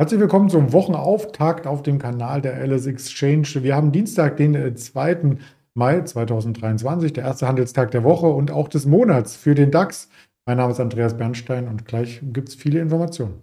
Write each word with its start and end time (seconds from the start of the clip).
Herzlich 0.00 0.20
willkommen 0.20 0.48
zum 0.48 0.72
Wochenauftakt 0.72 1.66
auf 1.66 1.82
dem 1.82 1.98
Kanal 1.98 2.40
der 2.40 2.64
LS 2.64 2.86
Exchange. 2.86 3.48
Wir 3.64 3.74
haben 3.74 3.90
Dienstag, 3.90 4.36
den 4.36 4.76
2. 4.76 5.10
Äh, 5.10 5.36
Mai 5.74 6.02
2023, 6.02 7.14
der 7.14 7.24
erste 7.24 7.48
Handelstag 7.48 7.90
der 7.90 8.04
Woche 8.04 8.28
und 8.28 8.52
auch 8.52 8.68
des 8.68 8.86
Monats 8.86 9.34
für 9.34 9.56
den 9.56 9.72
DAX. 9.72 10.08
Mein 10.46 10.58
Name 10.58 10.70
ist 10.70 10.78
Andreas 10.78 11.16
Bernstein 11.16 11.66
und 11.66 11.84
gleich 11.84 12.20
gibt 12.22 12.48
es 12.48 12.54
viele 12.54 12.78
Informationen. 12.78 13.42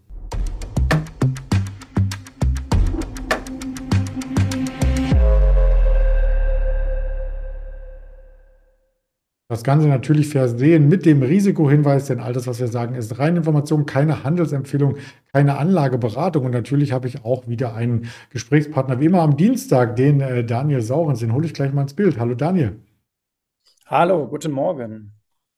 Das 9.56 9.64
Ganze 9.64 9.88
natürlich 9.88 10.28
versehen 10.28 10.90
mit 10.90 11.06
dem 11.06 11.24
Risikohinweis, 11.24 12.08
denn 12.08 12.20
all 12.20 12.34
das, 12.34 12.46
was 12.46 12.60
wir 12.60 12.68
sagen, 12.68 12.94
ist 12.94 13.20
reine 13.20 13.38
Information, 13.38 13.86
keine 13.86 14.26
Handelsempfehlung, 14.26 14.98
keine 15.32 15.58
Anlageberatung. 15.58 16.44
Und 16.44 16.52
natürlich 16.52 16.92
habe 16.92 17.08
ich 17.08 17.24
auch 17.24 17.48
wieder 17.48 17.74
einen 17.74 18.10
Gesprächspartner, 18.32 19.00
wie 19.00 19.06
immer 19.06 19.22
am 19.22 19.38
Dienstag, 19.38 19.96
den 19.96 20.20
äh, 20.20 20.44
Daniel 20.44 20.82
Saurens. 20.82 21.22
Den 21.22 21.32
hole 21.32 21.46
ich 21.46 21.54
gleich 21.54 21.72
mal 21.72 21.84
ins 21.84 21.94
Bild. 21.94 22.20
Hallo 22.20 22.36
Daniel. 22.36 22.82
Hallo, 23.86 24.28
guten 24.28 24.52
Morgen. 24.52 25.15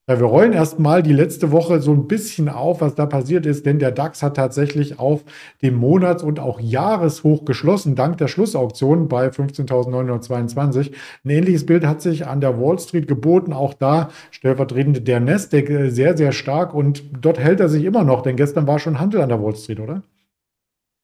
Ja, 0.10 0.18
wir 0.22 0.26
rollen 0.28 0.54
erstmal 0.54 1.04
die 1.04 1.12
letzte 1.12 1.52
Woche 1.52 1.82
so 1.82 1.92
ein 1.92 2.08
bisschen 2.08 2.48
auf, 2.48 2.80
was 2.80 2.96
da 2.96 3.06
passiert 3.06 3.46
ist, 3.46 3.66
denn 3.66 3.78
der 3.78 3.92
DAX 3.92 4.24
hat 4.24 4.38
tatsächlich 4.38 5.00
auf 5.00 5.26
dem 5.62 5.76
Monats- 5.76 6.24
und 6.24 6.40
auch 6.40 6.62
Jahreshoch 6.62 7.44
geschlossen, 7.44 7.98
dank 7.98 8.18
der 8.18 8.30
Schlussauktion 8.30 9.10
bei 9.10 9.28
15.922. 9.28 10.94
Ein 11.26 11.30
ähnliches 11.30 11.66
Bild 11.66 11.86
hat 11.86 12.02
sich 12.02 12.26
an 12.26 12.40
der 12.40 12.58
Wall 12.58 12.80
Street 12.80 13.10
geboten, 13.10 13.52
auch 13.52 13.74
da 13.74 14.10
stellvertretend 14.32 15.06
der 15.10 15.20
Nasdaq 15.20 15.70
äh, 15.70 15.90
sehr, 15.90 16.16
sehr 16.16 16.32
stark 16.32 16.74
und 16.74 17.04
dort 17.20 17.38
hält 17.38 17.60
er 17.60 17.68
sich 17.68 17.84
immer 17.84 18.06
noch, 18.06 18.22
denn 18.22 18.38
gestern 18.38 18.66
war 18.66 18.80
schon 18.80 19.02
Handel 19.02 19.20
an 19.20 19.28
der 19.28 19.44
Wall 19.44 19.58
Street, 19.58 19.82
oder? 19.82 20.04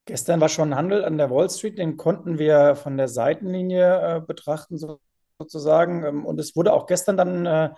Gestern 0.06 0.40
war 0.40 0.48
schon 0.48 0.76
Handel 0.76 1.04
an 1.04 1.18
der 1.18 1.30
Wall 1.30 1.50
Street, 1.50 1.78
den 1.78 1.98
konnten 1.98 2.40
wir 2.40 2.78
von 2.78 2.96
der 2.96 3.10
Seitenlinie 3.10 4.18
äh, 4.18 4.22
betrachten 4.22 4.78
sozusagen 5.38 6.06
ähm, 6.06 6.26
und 6.26 6.40
es 6.40 6.56
wurde 6.56 6.72
auch 6.72 6.88
gestern 6.88 7.18
dann 7.18 7.46
äh, 7.46 7.70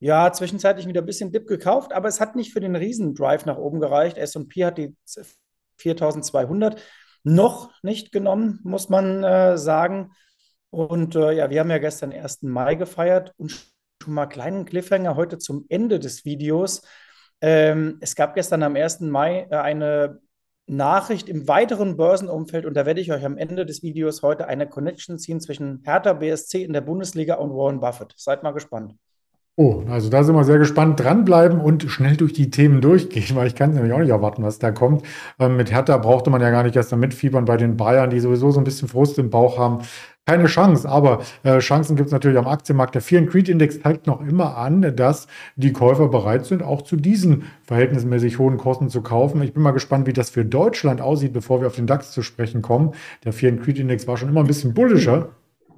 ja, 0.00 0.32
zwischenzeitlich 0.32 0.86
wieder 0.86 1.02
ein 1.02 1.06
bisschen 1.06 1.32
Dip 1.32 1.46
gekauft, 1.46 1.92
aber 1.92 2.08
es 2.08 2.20
hat 2.20 2.36
nicht 2.36 2.52
für 2.52 2.60
den 2.60 2.76
Riesendrive 2.76 3.46
nach 3.46 3.56
oben 3.56 3.80
gereicht. 3.80 4.16
S&P 4.16 4.64
hat 4.64 4.78
die 4.78 4.94
4200 5.78 6.80
noch 7.24 7.72
nicht 7.82 8.12
genommen, 8.12 8.60
muss 8.62 8.88
man 8.88 9.24
äh, 9.24 9.58
sagen. 9.58 10.12
Und 10.70 11.16
äh, 11.16 11.32
ja, 11.32 11.50
wir 11.50 11.60
haben 11.60 11.70
ja 11.70 11.78
gestern 11.78 12.12
1. 12.12 12.42
Mai 12.42 12.74
gefeiert 12.74 13.32
und 13.38 13.50
schon 14.02 14.14
mal 14.14 14.26
kleinen 14.26 14.64
Cliffhanger 14.64 15.16
heute 15.16 15.38
zum 15.38 15.66
Ende 15.68 15.98
des 15.98 16.24
Videos. 16.24 16.82
Ähm, 17.40 17.98
es 18.00 18.14
gab 18.14 18.34
gestern 18.34 18.62
am 18.62 18.76
1. 18.76 19.00
Mai 19.00 19.46
äh, 19.50 19.56
eine 19.56 20.20
Nachricht 20.66 21.28
im 21.28 21.48
weiteren 21.48 21.96
Börsenumfeld 21.96 22.66
und 22.66 22.74
da 22.74 22.84
werde 22.84 23.00
ich 23.00 23.10
euch 23.10 23.24
am 23.24 23.38
Ende 23.38 23.64
des 23.64 23.82
Videos 23.82 24.22
heute 24.22 24.46
eine 24.46 24.68
Connection 24.68 25.18
ziehen 25.18 25.40
zwischen 25.40 25.80
Hertha 25.84 26.12
BSC 26.12 26.62
in 26.62 26.74
der 26.74 26.82
Bundesliga 26.82 27.36
und 27.36 27.50
Warren 27.50 27.80
Buffett. 27.80 28.12
Seid 28.16 28.42
mal 28.42 28.52
gespannt. 28.52 28.94
Oh, 29.60 29.82
also 29.90 30.08
da 30.08 30.22
sind 30.22 30.36
wir 30.36 30.44
sehr 30.44 30.58
gespannt. 30.58 31.00
Dranbleiben 31.00 31.60
und 31.60 31.82
schnell 31.90 32.16
durch 32.16 32.32
die 32.32 32.48
Themen 32.48 32.80
durchgehen, 32.80 33.34
weil 33.34 33.48
ich 33.48 33.56
kann 33.56 33.72
nämlich 33.74 33.92
auch 33.92 33.98
nicht 33.98 34.10
erwarten, 34.10 34.44
was 34.44 34.60
da 34.60 34.70
kommt. 34.70 35.02
Ähm, 35.40 35.56
mit 35.56 35.72
Hertha 35.72 35.96
brauchte 35.96 36.30
man 36.30 36.40
ja 36.40 36.50
gar 36.50 36.62
nicht 36.62 36.76
erst 36.76 36.94
mitfiebern 36.94 37.44
bei 37.44 37.56
den 37.56 37.76
Bayern, 37.76 38.08
die 38.08 38.20
sowieso 38.20 38.52
so 38.52 38.60
ein 38.60 38.64
bisschen 38.64 38.86
Frust 38.86 39.18
im 39.18 39.30
Bauch 39.30 39.58
haben. 39.58 39.80
Keine 40.26 40.46
Chance, 40.46 40.88
aber 40.88 41.22
äh, 41.42 41.58
Chancen 41.58 41.96
gibt 41.96 42.06
es 42.06 42.12
natürlich 42.12 42.38
am 42.38 42.46
Aktienmarkt. 42.46 42.94
Der 42.94 43.02
Fear 43.02 43.26
Creed 43.26 43.48
Index 43.48 43.80
zeigt 43.80 44.06
noch 44.06 44.20
immer 44.20 44.56
an, 44.56 44.94
dass 44.94 45.26
die 45.56 45.72
Käufer 45.72 46.06
bereit 46.06 46.46
sind, 46.46 46.62
auch 46.62 46.82
zu 46.82 46.94
diesen 46.94 47.42
verhältnismäßig 47.64 48.38
hohen 48.38 48.58
Kosten 48.58 48.90
zu 48.90 49.02
kaufen. 49.02 49.42
Ich 49.42 49.54
bin 49.54 49.64
mal 49.64 49.72
gespannt, 49.72 50.06
wie 50.06 50.12
das 50.12 50.30
für 50.30 50.44
Deutschland 50.44 51.00
aussieht, 51.00 51.32
bevor 51.32 51.60
wir 51.62 51.66
auf 51.66 51.74
den 51.74 51.88
DAX 51.88 52.12
zu 52.12 52.22
sprechen 52.22 52.62
kommen. 52.62 52.92
Der 53.24 53.32
Fear 53.32 53.56
Creed 53.56 53.80
Index 53.80 54.06
war 54.06 54.18
schon 54.18 54.28
immer 54.28 54.42
ein 54.42 54.46
bisschen 54.46 54.72
bullischer. 54.72 55.30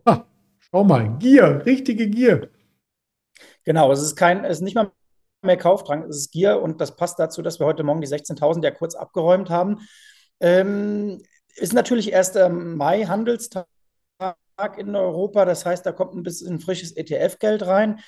Ah, 0.04 0.24
schau 0.58 0.84
mal, 0.84 1.16
Gier, 1.18 1.62
richtige 1.64 2.10
Gier. 2.10 2.50
Genau, 3.64 3.90
es 3.92 4.02
ist 4.02 4.16
kein, 4.16 4.44
es 4.44 4.58
ist 4.58 4.62
nicht 4.62 4.74
mal 4.74 4.90
mehr 5.42 5.56
Kaufdrang, 5.56 6.04
es 6.04 6.16
ist 6.16 6.32
Gier 6.32 6.60
und 6.60 6.80
das 6.80 6.96
passt 6.96 7.18
dazu, 7.18 7.42
dass 7.42 7.60
wir 7.60 7.66
heute 7.66 7.82
Morgen 7.82 8.00
die 8.00 8.08
16.000 8.08 8.62
ja 8.62 8.70
kurz 8.70 8.94
abgeräumt 8.94 9.50
haben. 9.50 9.78
Ähm, 10.40 11.22
ist 11.56 11.72
natürlich 11.72 12.12
erst 12.12 12.36
ähm, 12.36 12.76
Mai 12.76 13.04
Handelstag 13.04 13.66
in 14.76 14.94
Europa, 14.94 15.44
das 15.44 15.64
heißt, 15.64 15.86
da 15.86 15.92
kommt 15.92 16.14
ein 16.14 16.22
bisschen 16.22 16.60
frisches 16.60 16.92
ETF-Geld 16.96 17.66
rein. 17.66 18.00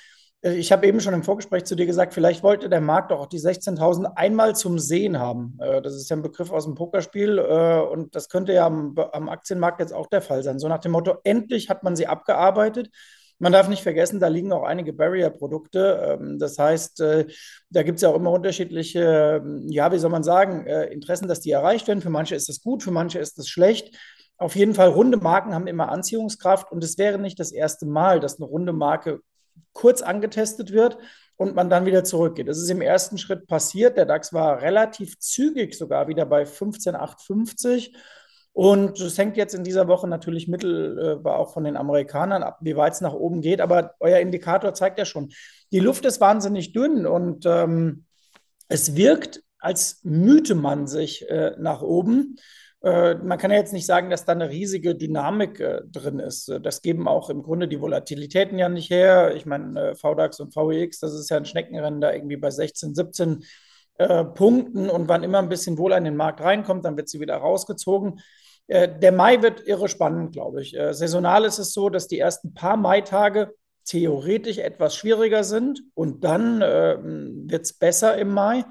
Äh, 0.43 0.53
ich 0.55 0.71
habe 0.71 0.85
eben 0.87 0.99
schon 0.99 1.13
im 1.13 1.23
Vorgespräch 1.23 1.63
zu 1.63 1.75
dir 1.75 1.85
gesagt, 1.85 2.13
vielleicht 2.13 2.43
wollte 2.43 2.69
der 2.69 2.81
Markt 2.81 3.11
doch 3.11 3.19
auch 3.19 3.27
die 3.27 3.39
16.000 3.39 4.05
einmal 4.15 4.55
zum 4.55 4.77
Sehen 4.77 5.19
haben. 5.19 5.57
Äh, 5.59 5.81
das 5.81 5.95
ist 5.95 6.09
ja 6.09 6.15
ein 6.15 6.21
Begriff 6.21 6.51
aus 6.51 6.65
dem 6.65 6.75
Pokerspiel 6.75 7.39
äh, 7.39 7.79
und 7.79 8.15
das 8.15 8.29
könnte 8.29 8.53
ja 8.53 8.67
am, 8.67 8.95
am 9.11 9.29
Aktienmarkt 9.29 9.79
jetzt 9.79 9.93
auch 9.93 10.07
der 10.07 10.21
Fall 10.21 10.43
sein. 10.43 10.59
So 10.59 10.67
nach 10.67 10.79
dem 10.79 10.91
Motto, 10.91 11.17
endlich 11.23 11.69
hat 11.69 11.83
man 11.83 11.95
sie 11.95 12.07
abgearbeitet. 12.07 12.89
Man 13.43 13.51
darf 13.51 13.67
nicht 13.67 13.83
vergessen, 13.83 14.21
da 14.21 14.29
liegen 14.29 14.53
auch 14.53 14.63
einige 14.63 14.93
Barrier-Produkte. 14.93 16.17
Ähm, 16.21 16.39
das 16.39 16.57
heißt, 16.57 17.01
äh, 17.01 17.27
da 17.69 17.83
gibt 17.83 17.97
es 17.97 18.01
ja 18.01 18.07
auch 18.07 18.15
immer 18.15 18.31
unterschiedliche, 18.31 19.41
ähm, 19.43 19.67
ja, 19.67 19.91
wie 19.91 19.97
soll 19.97 20.11
man 20.11 20.23
sagen, 20.23 20.65
äh, 20.65 20.85
Interessen, 20.85 21.27
dass 21.27 21.41
die 21.41 21.51
erreicht 21.51 21.89
werden. 21.89 21.99
Für 21.99 22.09
manche 22.09 22.35
ist 22.35 22.47
das 22.47 22.61
gut, 22.61 22.83
für 22.83 22.91
manche 22.91 23.19
ist 23.19 23.37
das 23.37 23.49
schlecht. 23.49 23.97
Auf 24.37 24.55
jeden 24.55 24.73
Fall, 24.73 24.87
runde 24.87 25.17
Marken 25.17 25.53
haben 25.53 25.67
immer 25.67 25.91
Anziehungskraft 25.91 26.71
und 26.71 26.85
es 26.85 26.97
wäre 26.97 27.19
nicht 27.19 27.37
das 27.37 27.51
erste 27.51 27.85
Mal, 27.85 28.21
dass 28.21 28.37
eine 28.37 28.45
runde 28.45 28.71
Marke 28.71 29.19
kurz 29.73 30.01
angetestet 30.01 30.71
wird 30.71 30.97
und 31.35 31.53
man 31.53 31.69
dann 31.69 31.85
wieder 31.85 32.05
zurückgeht. 32.05 32.47
Das 32.47 32.59
ist 32.59 32.69
im 32.69 32.79
ersten 32.79 33.17
Schritt 33.17 33.45
passiert. 33.47 33.97
Der 33.97 34.05
DAX 34.05 34.31
war 34.31 34.61
relativ 34.61 35.19
zügig 35.19 35.75
sogar 35.75 36.07
wieder 36.07 36.25
bei 36.25 36.45
15,850 36.45 37.93
und 38.53 38.99
es 38.99 39.17
hängt 39.17 39.35
jetzt 39.35 39.55
in 39.55 39.63
dieser 39.63 39.87
Woche 39.87 40.07
natürlich 40.07 40.47
mittelbar 40.47 41.39
auch 41.39 41.53
von 41.53 41.63
den 41.63 41.75
Amerikanern 41.75 42.43
ab, 42.43 42.59
wie 42.61 42.75
weit 42.75 42.93
es 42.93 43.01
nach 43.01 43.13
oben 43.13 43.41
geht. 43.41 43.59
Aber 43.59 43.95
euer 43.99 44.19
Indikator 44.19 44.75
zeigt 44.75 44.99
ja 44.99 45.05
schon, 45.05 45.31
die 45.71 45.79
Luft 45.79 46.05
ist 46.05 46.21
wahnsinnig 46.21 46.71
dünn 46.71 47.07
und 47.07 47.47
ähm, 47.47 48.05
es 48.67 48.95
wirkt, 48.95 49.43
als 49.57 50.01
mühte 50.03 50.53
man 50.53 50.85
sich 50.85 51.27
äh, 51.29 51.55
nach 51.57 51.81
oben. 51.81 52.35
Äh, 52.83 53.15
man 53.15 53.39
kann 53.39 53.49
ja 53.49 53.57
jetzt 53.57 53.73
nicht 53.73 53.87
sagen, 53.87 54.11
dass 54.11 54.25
da 54.25 54.33
eine 54.33 54.49
riesige 54.51 54.93
Dynamik 54.93 55.59
äh, 55.59 55.81
drin 55.91 56.19
ist. 56.19 56.51
Das 56.61 56.83
geben 56.83 57.07
auch 57.07 57.31
im 57.31 57.41
Grunde 57.41 57.67
die 57.67 57.81
Volatilitäten 57.81 58.59
ja 58.59 58.69
nicht 58.69 58.91
her. 58.91 59.33
Ich 59.35 59.47
meine, 59.47 59.79
äh, 59.79 59.95
VDAX 59.95 60.39
und 60.39 60.55
VEX, 60.55 60.99
das 60.99 61.13
ist 61.13 61.29
ja 61.29 61.37
ein 61.37 61.45
Schneckenrennen 61.45 62.01
da 62.01 62.13
irgendwie 62.13 62.37
bei 62.37 62.51
16, 62.51 62.93
17 62.93 63.43
äh, 63.97 64.23
Punkten. 64.25 64.91
Und 64.91 65.07
wann 65.07 65.23
immer 65.23 65.39
ein 65.39 65.49
bisschen 65.49 65.79
wohl 65.79 65.93
an 65.93 66.03
den 66.03 66.15
Markt 66.15 66.41
reinkommt, 66.41 66.85
dann 66.85 66.97
wird 66.97 67.09
sie 67.09 67.19
wieder 67.19 67.37
rausgezogen. 67.37 68.19
Äh, 68.67 68.99
der 68.99 69.11
Mai 69.11 69.41
wird 69.41 69.67
irre 69.67 69.89
spannend, 69.89 70.33
glaube 70.33 70.61
ich. 70.61 70.77
Äh, 70.77 70.93
saisonal 70.93 71.45
ist 71.45 71.59
es 71.59 71.73
so, 71.73 71.89
dass 71.89 72.07
die 72.07 72.19
ersten 72.19 72.53
paar 72.53 72.77
Maitage 72.77 73.53
theoretisch 73.85 74.57
etwas 74.57 74.95
schwieriger 74.95 75.43
sind 75.43 75.81
und 75.93 76.23
dann 76.23 76.61
äh, 76.61 76.97
wird 77.01 77.63
es 77.63 77.73
besser 77.73 78.17
im 78.17 78.33
Mai. 78.33 78.65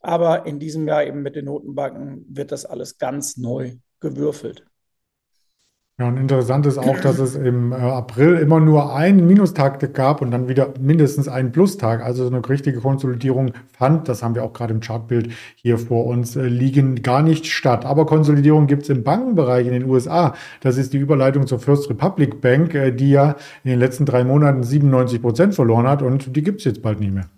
Aber 0.00 0.46
in 0.46 0.58
diesem 0.58 0.86
Jahr 0.86 1.04
eben 1.04 1.22
mit 1.22 1.36
den 1.36 1.46
Notenbanken 1.46 2.24
wird 2.28 2.52
das 2.52 2.64
alles 2.64 2.98
ganz 2.98 3.36
neu 3.36 3.76
gewürfelt. 4.00 4.64
Ja, 6.00 6.06
und 6.06 6.16
interessant 6.16 6.64
ist 6.64 6.78
auch, 6.78 7.00
dass 7.00 7.18
es 7.18 7.34
im 7.34 7.72
äh, 7.72 7.74
April 7.74 8.36
immer 8.36 8.60
nur 8.60 8.94
einen 8.94 9.26
Minustag 9.26 9.92
gab 9.94 10.22
und 10.22 10.30
dann 10.30 10.46
wieder 10.46 10.72
mindestens 10.80 11.26
einen 11.26 11.50
Plustag. 11.50 12.04
Also 12.04 12.22
so 12.22 12.32
eine 12.32 12.48
richtige 12.48 12.78
Konsolidierung 12.78 13.50
fand, 13.76 14.08
das 14.08 14.22
haben 14.22 14.36
wir 14.36 14.44
auch 14.44 14.52
gerade 14.52 14.72
im 14.72 14.78
Chartbild 14.78 15.32
hier 15.56 15.76
vor 15.76 16.06
uns 16.06 16.36
äh, 16.36 16.46
liegen, 16.46 17.02
gar 17.02 17.22
nicht 17.22 17.46
statt. 17.46 17.84
Aber 17.84 18.06
Konsolidierung 18.06 18.68
gibt 18.68 18.84
es 18.84 18.90
im 18.90 19.02
Bankenbereich 19.02 19.66
in 19.66 19.72
den 19.72 19.90
USA. 19.90 20.34
Das 20.60 20.76
ist 20.76 20.92
die 20.92 20.98
Überleitung 20.98 21.48
zur 21.48 21.58
First 21.58 21.90
Republic 21.90 22.40
Bank, 22.40 22.76
äh, 22.76 22.92
die 22.92 23.10
ja 23.10 23.34
in 23.64 23.70
den 23.70 23.80
letzten 23.80 24.06
drei 24.06 24.22
Monaten 24.22 24.62
97 24.62 25.20
Prozent 25.20 25.56
verloren 25.56 25.88
hat 25.88 26.02
und 26.02 26.36
die 26.36 26.44
gibt 26.44 26.60
es 26.60 26.64
jetzt 26.64 26.80
bald 26.80 27.00
nicht 27.00 27.12
mehr. 27.12 27.28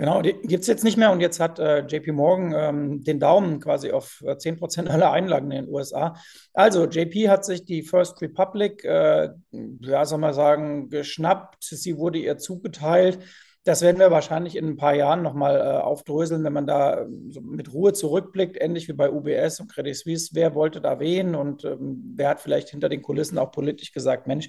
Genau, 0.00 0.22
die 0.22 0.32
gibt 0.32 0.62
es 0.62 0.66
jetzt 0.66 0.82
nicht 0.82 0.96
mehr 0.96 1.12
und 1.12 1.20
jetzt 1.20 1.40
hat 1.40 1.58
äh, 1.58 1.80
JP 1.80 2.12
Morgan 2.12 2.54
ähm, 2.56 3.04
den 3.04 3.20
Daumen 3.20 3.60
quasi 3.60 3.90
auf 3.90 4.22
äh, 4.26 4.30
10% 4.30 4.88
aller 4.88 5.12
Einlagen 5.12 5.50
in 5.50 5.66
den 5.66 5.74
USA. 5.74 6.16
Also 6.54 6.86
JP 6.86 7.28
hat 7.28 7.44
sich 7.44 7.66
die 7.66 7.82
First 7.82 8.22
Republic, 8.22 8.82
äh, 8.82 9.28
ja, 9.52 10.06
soll 10.06 10.18
man 10.18 10.32
sagen, 10.32 10.88
geschnappt. 10.88 11.64
Sie 11.64 11.98
wurde 11.98 12.18
ihr 12.18 12.38
zugeteilt. 12.38 13.18
Das 13.64 13.82
werden 13.82 13.98
wir 13.98 14.10
wahrscheinlich 14.10 14.56
in 14.56 14.68
ein 14.68 14.76
paar 14.78 14.94
Jahren 14.94 15.20
nochmal 15.20 15.56
äh, 15.56 15.82
aufdröseln, 15.82 16.44
wenn 16.44 16.54
man 16.54 16.66
da 16.66 17.02
ähm, 17.02 17.30
so 17.30 17.42
mit 17.42 17.70
Ruhe 17.70 17.92
zurückblickt, 17.92 18.56
ähnlich 18.58 18.88
wie 18.88 18.94
bei 18.94 19.10
UBS 19.10 19.60
und 19.60 19.70
Credit 19.70 19.94
Suisse. 19.94 20.30
Wer 20.32 20.54
wollte 20.54 20.80
da 20.80 20.98
wen 20.98 21.34
und 21.34 21.66
ähm, 21.66 22.14
wer 22.16 22.30
hat 22.30 22.40
vielleicht 22.40 22.70
hinter 22.70 22.88
den 22.88 23.02
Kulissen 23.02 23.36
auch 23.36 23.52
politisch 23.52 23.92
gesagt, 23.92 24.26
Mensch, 24.26 24.48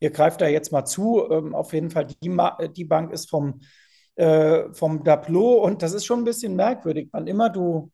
ihr 0.00 0.10
greift 0.10 0.42
da 0.42 0.48
jetzt 0.48 0.70
mal 0.70 0.84
zu. 0.84 1.30
Ähm, 1.30 1.54
auf 1.54 1.72
jeden 1.72 1.90
Fall, 1.90 2.04
die, 2.04 2.30
die 2.76 2.84
Bank 2.84 3.10
ist 3.10 3.30
vom 3.30 3.60
äh, 4.16 4.72
vom 4.72 5.04
Daplot 5.04 5.64
und 5.64 5.82
das 5.82 5.92
ist 5.92 6.04
schon 6.04 6.20
ein 6.20 6.24
bisschen 6.24 6.56
merkwürdig. 6.56 7.08
Wann 7.12 7.26
immer 7.26 7.50
du 7.50 7.90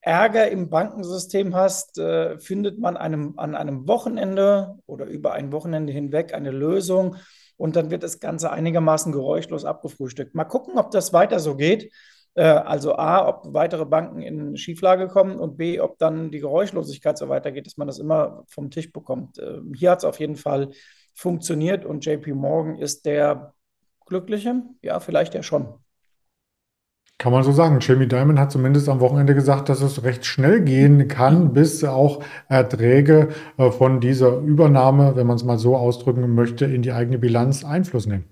Ärger 0.00 0.50
im 0.50 0.68
Bankensystem 0.68 1.54
hast, 1.54 1.98
äh, 1.98 2.38
findet 2.38 2.78
man 2.78 2.96
einem, 2.96 3.34
an 3.38 3.54
einem 3.54 3.86
Wochenende 3.86 4.78
oder 4.86 5.06
über 5.06 5.32
ein 5.32 5.52
Wochenende 5.52 5.92
hinweg 5.92 6.34
eine 6.34 6.50
Lösung 6.50 7.16
und 7.56 7.76
dann 7.76 7.90
wird 7.90 8.02
das 8.02 8.18
Ganze 8.18 8.50
einigermaßen 8.50 9.12
geräuschlos 9.12 9.64
abgefrühstückt. 9.64 10.34
Mal 10.34 10.44
gucken, 10.44 10.76
ob 10.78 10.90
das 10.90 11.12
weiter 11.12 11.38
so 11.38 11.56
geht. 11.56 11.92
Äh, 12.34 12.42
also 12.42 12.96
A, 12.96 13.28
ob 13.28 13.54
weitere 13.54 13.86
Banken 13.86 14.22
in 14.22 14.56
Schieflage 14.56 15.06
kommen 15.06 15.38
und 15.38 15.56
B, 15.56 15.80
ob 15.80 15.98
dann 15.98 16.32
die 16.32 16.40
Geräuschlosigkeit 16.40 17.16
so 17.16 17.28
weitergeht, 17.28 17.66
dass 17.66 17.76
man 17.76 17.86
das 17.86 18.00
immer 18.00 18.44
vom 18.48 18.70
Tisch 18.70 18.92
bekommt. 18.92 19.38
Äh, 19.38 19.60
hier 19.76 19.92
hat 19.92 19.98
es 19.98 20.04
auf 20.04 20.18
jeden 20.18 20.36
Fall 20.36 20.70
funktioniert 21.14 21.84
und 21.84 22.04
JP 22.04 22.34
Morgan 22.34 22.78
ist 22.78 23.06
der 23.06 23.54
Glückliche? 24.12 24.62
Ja, 24.82 25.00
vielleicht 25.00 25.32
ja 25.32 25.42
schon. 25.42 25.66
Kann 27.16 27.32
man 27.32 27.44
so 27.44 27.52
sagen. 27.52 27.78
Jamie 27.80 28.08
Dimon 28.08 28.38
hat 28.38 28.52
zumindest 28.52 28.90
am 28.90 29.00
Wochenende 29.00 29.34
gesagt, 29.34 29.70
dass 29.70 29.80
es 29.80 30.02
recht 30.02 30.26
schnell 30.26 30.60
gehen 30.60 31.08
kann, 31.08 31.54
bis 31.54 31.82
auch 31.82 32.22
Erträge 32.48 33.28
äh, 33.56 33.70
von 33.70 34.00
dieser 34.00 34.36
Übernahme, 34.38 35.16
wenn 35.16 35.26
man 35.26 35.36
es 35.36 35.44
mal 35.44 35.56
so 35.56 35.76
ausdrücken 35.76 36.34
möchte, 36.34 36.66
in 36.66 36.82
die 36.82 36.92
eigene 36.92 37.18
Bilanz 37.18 37.64
Einfluss 37.64 38.06
nehmen. 38.06 38.24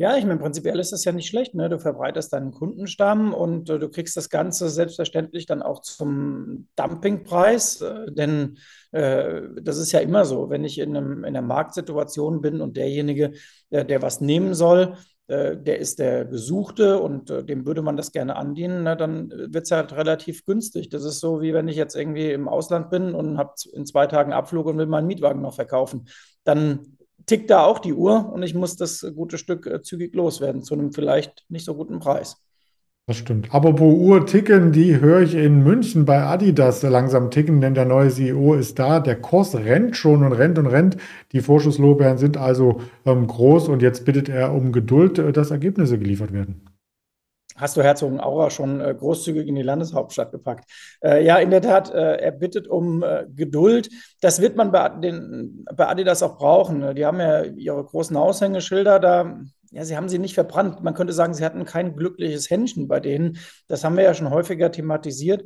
Ja, 0.00 0.16
ich 0.16 0.24
meine, 0.24 0.38
prinzipiell 0.38 0.78
ist 0.78 0.92
das 0.92 1.04
ja 1.04 1.10
nicht 1.10 1.26
schlecht, 1.26 1.54
ne? 1.54 1.68
Du 1.68 1.80
verbreiterst 1.80 2.32
deinen 2.32 2.52
Kundenstamm 2.52 3.34
und 3.34 3.68
äh, 3.68 3.80
du 3.80 3.88
kriegst 3.88 4.16
das 4.16 4.30
Ganze 4.30 4.70
selbstverständlich 4.70 5.44
dann 5.46 5.60
auch 5.60 5.80
zum 5.82 6.68
Dumpingpreis, 6.76 7.80
äh, 7.80 8.06
denn 8.12 8.58
äh, 8.92 9.40
das 9.60 9.76
ist 9.78 9.90
ja 9.90 9.98
immer 9.98 10.24
so, 10.24 10.50
wenn 10.50 10.62
ich 10.62 10.78
in, 10.78 10.96
einem, 10.96 11.24
in 11.24 11.36
einer 11.36 11.42
Marktsituation 11.42 12.40
bin 12.40 12.60
und 12.60 12.76
derjenige, 12.76 13.32
der, 13.72 13.82
der 13.82 14.00
was 14.00 14.20
nehmen 14.20 14.54
soll, 14.54 14.94
äh, 15.26 15.56
der 15.56 15.80
ist 15.80 15.98
der 15.98 16.26
Gesuchte 16.26 17.00
und 17.00 17.28
äh, 17.30 17.42
dem 17.42 17.66
würde 17.66 17.82
man 17.82 17.96
das 17.96 18.12
gerne 18.12 18.36
andienen, 18.36 18.84
ne? 18.84 18.96
dann 18.96 19.30
wird 19.30 19.64
es 19.64 19.72
halt 19.72 19.92
relativ 19.94 20.44
günstig. 20.44 20.90
Das 20.90 21.02
ist 21.02 21.18
so, 21.18 21.40
wie 21.42 21.54
wenn 21.54 21.66
ich 21.66 21.76
jetzt 21.76 21.96
irgendwie 21.96 22.30
im 22.30 22.46
Ausland 22.46 22.90
bin 22.90 23.16
und 23.16 23.36
habe 23.36 23.54
in 23.72 23.84
zwei 23.84 24.06
Tagen 24.06 24.32
Abflug 24.32 24.66
und 24.66 24.78
will 24.78 24.86
meinen 24.86 25.08
Mietwagen 25.08 25.42
noch 25.42 25.56
verkaufen. 25.56 26.06
Dann 26.44 26.97
tickt 27.28 27.50
da 27.50 27.64
auch 27.64 27.78
die 27.78 27.94
Uhr 27.94 28.32
und 28.32 28.42
ich 28.42 28.54
muss 28.54 28.76
das 28.76 29.06
gute 29.14 29.38
Stück 29.38 29.66
äh, 29.66 29.82
zügig 29.82 30.14
loswerden 30.14 30.62
zu 30.62 30.74
einem 30.74 30.92
vielleicht 30.92 31.44
nicht 31.48 31.64
so 31.64 31.74
guten 31.74 32.00
Preis. 32.00 32.36
Das 33.06 33.16
stimmt. 33.16 33.54
Apropos 33.54 33.98
Uhr 33.98 34.26
ticken, 34.26 34.70
die 34.70 35.00
höre 35.00 35.22
ich 35.22 35.34
in 35.34 35.62
München 35.62 36.04
bei 36.04 36.24
Adidas 36.24 36.82
langsam 36.82 37.30
ticken, 37.30 37.62
denn 37.62 37.72
der 37.72 37.86
neue 37.86 38.10
CEO 38.10 38.52
ist 38.52 38.78
da. 38.78 39.00
Der 39.00 39.18
Kurs 39.18 39.54
rennt 39.54 39.96
schon 39.96 40.22
und 40.22 40.32
rennt 40.32 40.58
und 40.58 40.66
rennt. 40.66 40.98
Die 41.32 41.40
Vorschusslorbeeren 41.40 42.18
sind 42.18 42.36
also 42.36 42.82
ähm, 43.06 43.26
groß 43.26 43.68
und 43.68 43.80
jetzt 43.80 44.04
bittet 44.04 44.28
er 44.28 44.52
um 44.52 44.72
Geduld, 44.72 45.18
äh, 45.18 45.32
dass 45.32 45.50
Ergebnisse 45.50 45.98
geliefert 45.98 46.32
werden 46.34 46.60
hast 47.58 47.76
du 47.76 47.82
Herzogenaurach 47.82 48.50
schon 48.50 48.80
äh, 48.80 48.94
großzügig 48.94 49.46
in 49.46 49.54
die 49.54 49.62
Landeshauptstadt 49.62 50.30
gepackt. 50.30 50.70
Äh, 51.02 51.24
ja, 51.24 51.36
in 51.36 51.50
der 51.50 51.62
Tat, 51.62 51.92
äh, 51.92 52.16
er 52.16 52.32
bittet 52.32 52.68
um 52.68 53.02
äh, 53.02 53.26
Geduld. 53.34 53.90
Das 54.20 54.40
wird 54.40 54.56
man 54.56 54.72
bei, 54.72 54.88
den, 54.88 55.64
bei 55.74 55.86
Adidas 55.88 56.22
auch 56.22 56.38
brauchen. 56.38 56.78
Ne? 56.78 56.94
Die 56.94 57.04
haben 57.04 57.20
ja 57.20 57.42
ihre 57.42 57.84
großen 57.84 58.16
Aushängeschilder 58.16 58.98
da. 58.98 59.40
Ja, 59.70 59.84
sie 59.84 59.96
haben 59.96 60.08
sie 60.08 60.18
nicht 60.18 60.34
verbrannt. 60.34 60.82
Man 60.82 60.94
könnte 60.94 61.12
sagen, 61.12 61.34
sie 61.34 61.44
hatten 61.44 61.66
kein 61.66 61.94
glückliches 61.94 62.48
Händchen 62.48 62.88
bei 62.88 63.00
denen. 63.00 63.38
Das 63.66 63.84
haben 63.84 63.96
wir 63.96 64.04
ja 64.04 64.14
schon 64.14 64.30
häufiger 64.30 64.72
thematisiert. 64.72 65.44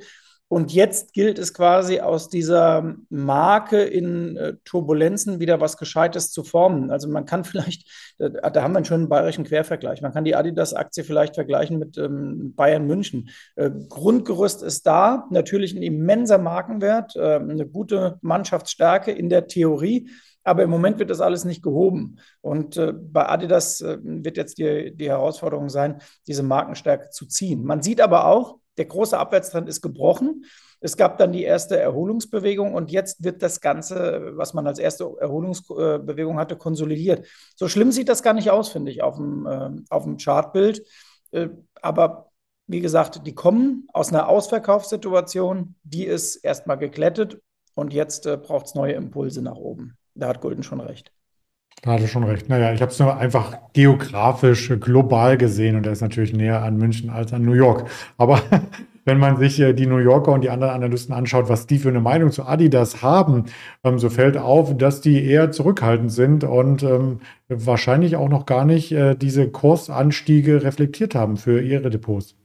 Und 0.52 0.70
jetzt 0.70 1.14
gilt 1.14 1.38
es 1.38 1.54
quasi 1.54 2.00
aus 2.00 2.28
dieser 2.28 2.94
Marke 3.08 3.84
in 3.84 4.36
äh, 4.36 4.56
Turbulenzen 4.66 5.40
wieder 5.40 5.62
was 5.62 5.78
Gescheites 5.78 6.30
zu 6.30 6.44
formen. 6.44 6.90
Also 6.90 7.08
man 7.08 7.24
kann 7.24 7.44
vielleicht, 7.44 7.88
da, 8.18 8.28
da 8.28 8.62
haben 8.62 8.72
wir 8.72 8.76
einen 8.76 8.84
schönen 8.84 9.08
bayerischen 9.08 9.44
Quervergleich, 9.44 10.02
man 10.02 10.12
kann 10.12 10.26
die 10.26 10.36
Adidas-Aktie 10.36 11.04
vielleicht 11.04 11.36
vergleichen 11.36 11.78
mit 11.78 11.96
ähm, 11.96 12.52
Bayern 12.54 12.86
München. 12.86 13.30
Äh, 13.56 13.70
Grundgerüst 13.88 14.62
ist 14.62 14.86
da, 14.86 15.26
natürlich 15.30 15.74
ein 15.74 15.82
immenser 15.82 16.36
Markenwert, 16.36 17.16
äh, 17.16 17.36
eine 17.36 17.66
gute 17.66 18.18
Mannschaftsstärke 18.20 19.10
in 19.10 19.30
der 19.30 19.46
Theorie. 19.46 20.10
Aber 20.44 20.64
im 20.64 20.70
Moment 20.70 20.98
wird 20.98 21.08
das 21.08 21.22
alles 21.22 21.46
nicht 21.46 21.62
gehoben. 21.62 22.18
Und 22.42 22.76
äh, 22.76 22.92
bei 22.92 23.26
Adidas 23.26 23.80
äh, 23.80 23.96
wird 24.02 24.36
jetzt 24.36 24.58
die, 24.58 24.94
die 24.94 25.08
Herausforderung 25.08 25.70
sein, 25.70 26.02
diese 26.26 26.42
Markenstärke 26.42 27.08
zu 27.08 27.24
ziehen. 27.24 27.64
Man 27.64 27.80
sieht 27.80 28.02
aber 28.02 28.26
auch, 28.26 28.58
der 28.76 28.86
große 28.86 29.18
Abwärtstrend 29.18 29.68
ist 29.68 29.82
gebrochen. 29.82 30.44
Es 30.80 30.96
gab 30.96 31.18
dann 31.18 31.32
die 31.32 31.44
erste 31.44 31.78
Erholungsbewegung 31.78 32.74
und 32.74 32.90
jetzt 32.90 33.22
wird 33.22 33.42
das 33.42 33.60
Ganze, 33.60 34.32
was 34.34 34.52
man 34.54 34.66
als 34.66 34.78
erste 34.78 35.12
Erholungsbewegung 35.20 36.38
hatte, 36.38 36.56
konsolidiert. 36.56 37.26
So 37.54 37.68
schlimm 37.68 37.92
sieht 37.92 38.08
das 38.08 38.22
gar 38.22 38.34
nicht 38.34 38.50
aus, 38.50 38.70
finde 38.70 38.90
ich, 38.90 39.02
auf 39.02 39.16
dem, 39.16 39.46
äh, 39.46 39.70
auf 39.90 40.04
dem 40.04 40.16
Chartbild. 40.16 40.82
Äh, 41.30 41.50
aber 41.80 42.32
wie 42.66 42.80
gesagt, 42.80 43.26
die 43.26 43.34
kommen 43.34 43.86
aus 43.92 44.08
einer 44.08 44.28
Ausverkaufssituation, 44.28 45.76
die 45.82 46.04
ist 46.04 46.36
erstmal 46.36 46.78
geklettet 46.78 47.40
und 47.74 47.92
jetzt 47.92 48.26
äh, 48.26 48.36
braucht 48.36 48.66
es 48.66 48.74
neue 48.74 48.94
Impulse 48.94 49.42
nach 49.42 49.56
oben. 49.56 49.96
Da 50.14 50.28
hat 50.28 50.40
Gulden 50.40 50.62
schon 50.62 50.80
recht. 50.80 51.12
Da 51.82 51.94
hat 51.94 52.00
er 52.00 52.06
schon 52.06 52.22
recht. 52.22 52.48
Naja, 52.48 52.72
ich 52.72 52.80
habe 52.80 52.92
es 52.92 52.98
nur 53.00 53.16
einfach 53.16 53.58
geografisch, 53.72 54.72
global 54.80 55.36
gesehen 55.36 55.74
und 55.74 55.84
er 55.84 55.92
ist 55.92 56.00
natürlich 56.00 56.32
näher 56.32 56.62
an 56.62 56.76
München 56.76 57.10
als 57.10 57.32
an 57.32 57.44
New 57.44 57.54
York. 57.54 57.90
Aber 58.18 58.40
wenn 59.04 59.18
man 59.18 59.36
sich 59.36 59.58
äh, 59.58 59.72
die 59.72 59.86
New 59.86 59.98
Yorker 59.98 60.30
und 60.30 60.42
die 60.42 60.50
anderen 60.50 60.74
Analysten 60.74 61.12
anschaut, 61.12 61.48
was 61.48 61.66
die 61.66 61.78
für 61.78 61.88
eine 61.88 62.00
Meinung 62.00 62.30
zu 62.30 62.46
Adidas 62.46 63.02
haben, 63.02 63.46
ähm, 63.82 63.98
so 63.98 64.10
fällt 64.10 64.36
auf, 64.36 64.76
dass 64.76 65.00
die 65.00 65.24
eher 65.26 65.50
zurückhaltend 65.50 66.12
sind 66.12 66.44
und 66.44 66.84
ähm, 66.84 67.18
wahrscheinlich 67.48 68.14
auch 68.14 68.28
noch 68.28 68.46
gar 68.46 68.64
nicht 68.64 68.92
äh, 68.92 69.16
diese 69.16 69.50
Kursanstiege 69.50 70.62
reflektiert 70.62 71.16
haben 71.16 71.36
für 71.36 71.60
ihre 71.60 71.90
Depots. 71.90 72.36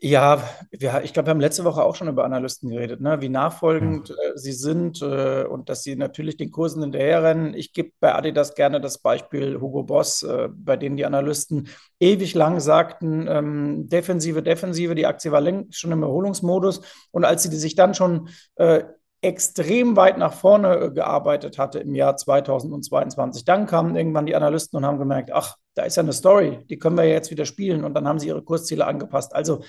Ja, 0.00 0.42
wir, 0.70 1.02
ich 1.02 1.12
glaube, 1.12 1.28
wir 1.28 1.30
haben 1.30 1.40
letzte 1.40 1.64
Woche 1.64 1.82
auch 1.82 1.94
schon 1.94 2.08
über 2.08 2.24
Analysten 2.24 2.70
geredet, 2.70 3.00
ne? 3.00 3.20
wie 3.20 3.28
nachfolgend 3.28 4.10
ja. 4.10 4.14
äh, 4.14 4.32
sie 4.36 4.52
sind 4.52 5.00
äh, 5.00 5.44
und 5.44 5.68
dass 5.68 5.82
sie 5.82 5.96
natürlich 5.96 6.36
den 6.36 6.50
Kursen 6.50 6.82
hinterherrennen. 6.82 7.54
Ich 7.54 7.72
gebe 7.72 7.92
bei 8.00 8.14
Adidas 8.14 8.54
gerne 8.54 8.80
das 8.80 8.98
Beispiel 8.98 9.60
Hugo 9.60 9.82
Boss, 9.82 10.22
äh, 10.22 10.48
bei 10.52 10.76
denen 10.76 10.96
die 10.96 11.06
Analysten 11.06 11.68
ewig 12.00 12.34
lang 12.34 12.60
sagten, 12.60 13.26
ähm, 13.28 13.88
Defensive, 13.88 14.42
Defensive, 14.42 14.94
die 14.94 15.06
Aktie 15.06 15.32
war 15.32 15.40
längst 15.40 15.78
schon 15.78 15.92
im 15.92 16.02
Erholungsmodus 16.02 16.82
und 17.10 17.24
als 17.24 17.42
sie 17.42 17.56
sich 17.56 17.74
dann 17.74 17.94
schon 17.94 18.28
äh, 18.56 18.84
extrem 19.24 19.96
weit 19.96 20.18
nach 20.18 20.34
vorne 20.34 20.76
äh, 20.76 20.90
gearbeitet 20.90 21.58
hatte 21.58 21.78
im 21.78 21.94
Jahr 21.94 22.16
2022. 22.16 23.44
Dann 23.44 23.66
kamen 23.66 23.96
irgendwann 23.96 24.26
die 24.26 24.36
Analysten 24.36 24.76
und 24.76 24.84
haben 24.84 24.98
gemerkt, 24.98 25.32
ach, 25.32 25.56
da 25.74 25.84
ist 25.84 25.96
ja 25.96 26.02
eine 26.02 26.12
Story, 26.12 26.60
die 26.68 26.78
können 26.78 26.96
wir 26.96 27.04
jetzt 27.04 27.30
wieder 27.30 27.44
spielen 27.44 27.84
und 27.84 27.94
dann 27.94 28.06
haben 28.06 28.18
sie 28.18 28.28
ihre 28.28 28.42
Kursziele 28.42 28.86
angepasst. 28.86 29.34
Also 29.34 29.62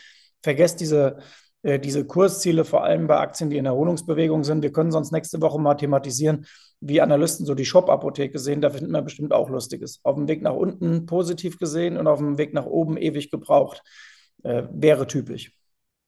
vergesst 0.44 0.80
diese, 0.80 1.18
äh, 1.64 1.80
diese 1.80 2.06
Kursziele, 2.06 2.66
vor 2.66 2.84
allem 2.84 3.08
bei 3.08 3.18
Aktien, 3.18 3.50
die 3.50 3.58
in 3.58 3.66
Erholungsbewegung 3.66 4.44
sind. 4.44 4.62
Wir 4.62 4.72
können 4.72 4.92
sonst 4.92 5.12
nächste 5.12 5.42
Woche 5.42 5.60
mal 5.60 5.76
thematisieren, 5.76 6.46
wie 6.80 7.02
Analysten 7.02 7.46
so 7.46 7.56
die 7.56 7.66
Shop-Apotheke 7.66 8.38
sehen. 8.40 8.62
Da 8.62 8.70
finden 8.70 8.92
wir 8.92 9.02
bestimmt 9.02 9.34
auch 9.34 9.50
Lustiges. 9.50 10.00
Auf 10.04 10.16
dem 10.16 10.28
Weg 10.28 10.42
nach 10.42 10.54
unten 10.54 11.06
positiv 11.06 11.58
gesehen 11.58 11.98
und 11.98 12.08
auf 12.08 12.20
dem 12.20 12.38
Weg 12.38 12.54
nach 12.54 12.66
oben 12.66 12.98
ewig 12.98 13.32
gebraucht. 13.32 13.82
Äh, 14.44 14.64
wäre 14.72 15.08
typisch 15.08 15.52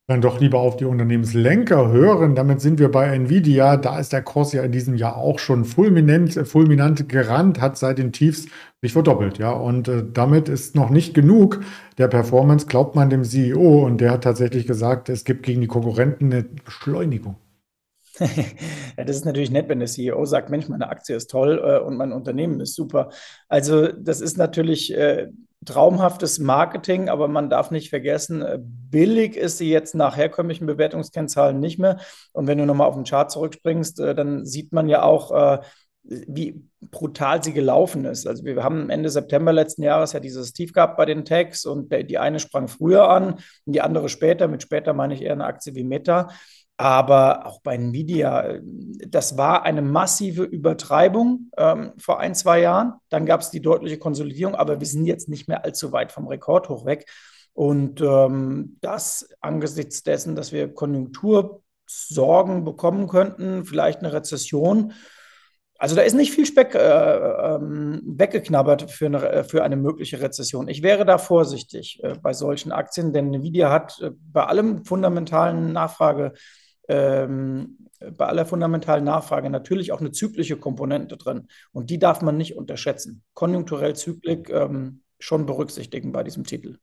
dann 0.08 0.22
doch 0.22 0.40
lieber 0.40 0.58
auf 0.58 0.78
die 0.78 0.86
Unternehmenslenker 0.86 1.92
hören. 1.92 2.34
Damit 2.34 2.62
sind 2.62 2.78
wir 2.78 2.90
bei 2.90 3.14
Nvidia. 3.14 3.76
Da 3.76 3.98
ist 3.98 4.14
der 4.14 4.22
Kurs 4.22 4.54
ja 4.54 4.62
in 4.62 4.72
diesem 4.72 4.94
Jahr 4.94 5.18
auch 5.18 5.38
schon 5.38 5.66
fulminant, 5.66 6.32
fulminant 6.48 7.10
gerannt, 7.10 7.60
hat 7.60 7.76
seit 7.76 7.98
den 7.98 8.10
Tiefs 8.10 8.46
sich 8.80 8.94
verdoppelt, 8.94 9.36
ja. 9.36 9.50
Und 9.50 9.86
äh, 9.86 10.02
damit 10.10 10.48
ist 10.48 10.74
noch 10.74 10.88
nicht 10.88 11.12
genug 11.12 11.60
der 11.98 12.08
Performance, 12.08 12.66
glaubt 12.66 12.96
man 12.96 13.10
dem 13.10 13.22
CEO. 13.22 13.84
Und 13.84 14.00
der 14.00 14.12
hat 14.12 14.24
tatsächlich 14.24 14.66
gesagt, 14.66 15.10
es 15.10 15.24
gibt 15.24 15.42
gegen 15.42 15.60
die 15.60 15.66
Konkurrenten 15.66 16.32
eine 16.32 16.42
Beschleunigung. 16.42 17.36
ja, 18.18 19.04
das 19.04 19.16
ist 19.16 19.26
natürlich 19.26 19.50
nett, 19.50 19.68
wenn 19.68 19.78
der 19.78 19.88
CEO 19.88 20.24
sagt, 20.24 20.48
Mensch, 20.48 20.70
meine 20.70 20.88
Aktie 20.88 21.16
ist 21.16 21.30
toll 21.30 21.60
äh, 21.62 21.84
und 21.84 21.98
mein 21.98 22.12
Unternehmen 22.12 22.60
ist 22.60 22.74
super. 22.74 23.10
Also 23.46 23.88
das 23.88 24.22
ist 24.22 24.38
natürlich 24.38 24.94
äh, 24.94 25.28
traumhaftes 25.64 26.38
Marketing, 26.38 27.08
aber 27.08 27.28
man 27.28 27.50
darf 27.50 27.70
nicht 27.70 27.90
vergessen, 27.90 28.42
äh, 28.42 28.58
billig 28.60 29.36
ist 29.36 29.58
sie 29.58 29.70
jetzt 29.70 29.94
nach 29.94 30.16
herkömmlichen 30.16 30.66
Bewertungskennzahlen 30.66 31.58
nicht 31.58 31.78
mehr. 31.78 31.98
Und 32.32 32.46
wenn 32.46 32.58
du 32.58 32.66
nochmal 32.66 32.88
auf 32.88 32.94
den 32.94 33.04
Chart 33.04 33.30
zurückspringst, 33.30 34.00
äh, 34.00 34.14
dann 34.14 34.46
sieht 34.46 34.72
man 34.72 34.88
ja 34.88 35.02
auch, 35.02 35.32
äh, 35.32 35.60
wie 36.04 36.64
brutal 36.80 37.42
sie 37.42 37.52
gelaufen 37.52 38.04
ist. 38.06 38.26
Also 38.26 38.44
wir 38.44 38.62
haben 38.62 38.88
Ende 38.88 39.10
September 39.10 39.52
letzten 39.52 39.82
Jahres 39.82 40.12
ja 40.12 40.20
dieses 40.20 40.52
Tief 40.52 40.72
gehabt 40.72 40.96
bei 40.96 41.04
den 41.04 41.24
Tags 41.24 41.66
und 41.66 41.92
die 41.92 42.18
eine 42.18 42.38
sprang 42.38 42.68
früher 42.68 43.10
an 43.10 43.34
und 43.34 43.72
die 43.74 43.82
andere 43.82 44.08
später. 44.08 44.48
Mit 44.48 44.62
später 44.62 44.94
meine 44.94 45.12
ich 45.12 45.22
eher 45.22 45.32
eine 45.32 45.44
Aktie 45.44 45.74
wie 45.74 45.84
Meta. 45.84 46.30
Aber 46.80 47.44
auch 47.44 47.60
bei 47.60 47.74
Nvidia, 47.74 48.60
das 49.08 49.36
war 49.36 49.64
eine 49.64 49.82
massive 49.82 50.44
Übertreibung 50.44 51.50
ähm, 51.56 51.92
vor 51.98 52.20
ein, 52.20 52.36
zwei 52.36 52.60
Jahren. 52.60 52.92
Dann 53.08 53.26
gab 53.26 53.40
es 53.40 53.50
die 53.50 53.60
deutliche 53.60 53.98
Konsolidierung, 53.98 54.54
aber 54.54 54.78
wir 54.78 54.86
sind 54.86 55.04
jetzt 55.04 55.28
nicht 55.28 55.48
mehr 55.48 55.64
allzu 55.64 55.90
weit 55.90 56.12
vom 56.12 56.28
Rekordhoch 56.28 56.86
weg. 56.86 57.06
Und 57.52 58.00
ähm, 58.00 58.76
das 58.80 59.28
angesichts 59.40 60.04
dessen, 60.04 60.36
dass 60.36 60.52
wir 60.52 60.72
Konjunktursorgen 60.72 62.62
bekommen 62.62 63.08
könnten, 63.08 63.64
vielleicht 63.64 63.98
eine 63.98 64.12
Rezession. 64.12 64.92
Also 65.78 65.96
da 65.96 66.02
ist 66.02 66.14
nicht 66.14 66.32
viel 66.32 66.46
Speck 66.46 66.76
äh, 66.76 66.78
ähm, 66.78 68.02
weggeknabbert 68.04 68.88
für 68.88 69.06
eine, 69.06 69.42
für 69.42 69.64
eine 69.64 69.76
mögliche 69.76 70.20
Rezession. 70.20 70.68
Ich 70.68 70.84
wäre 70.84 71.04
da 71.04 71.18
vorsichtig 71.18 71.98
äh, 72.04 72.14
bei 72.22 72.32
solchen 72.32 72.70
Aktien, 72.70 73.12
denn 73.12 73.34
Nvidia 73.34 73.72
hat 73.72 74.00
äh, 74.00 74.12
bei 74.32 74.44
allem 74.44 74.84
fundamentalen 74.84 75.72
Nachfrage 75.72 76.34
ähm, 76.88 77.88
bei 78.16 78.26
aller 78.26 78.46
fundamentalen 78.46 79.04
Nachfrage 79.04 79.50
natürlich 79.50 79.92
auch 79.92 80.00
eine 80.00 80.12
zyklische 80.12 80.56
Komponente 80.56 81.16
drin. 81.16 81.48
Und 81.72 81.90
die 81.90 81.98
darf 81.98 82.22
man 82.22 82.36
nicht 82.36 82.56
unterschätzen. 82.56 83.22
Konjunkturell 83.34 83.94
Zyklik 83.94 84.50
ähm, 84.50 85.02
schon 85.18 85.46
berücksichtigen 85.46 86.12
bei 86.12 86.22
diesem 86.22 86.44
Titel. 86.44 86.78